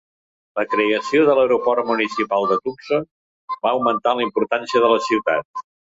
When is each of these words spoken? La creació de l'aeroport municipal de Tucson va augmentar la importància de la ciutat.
La 0.59 0.63
creació 0.69 1.27
de 1.27 1.35
l'aeroport 1.39 1.85
municipal 1.91 2.49
de 2.53 2.57
Tucson 2.63 3.07
va 3.67 3.75
augmentar 3.77 4.15
la 4.21 4.27
importància 4.29 4.83
de 4.87 4.91
la 4.95 4.99
ciutat. 5.11 5.67